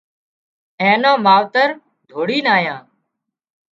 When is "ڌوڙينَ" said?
2.09-2.45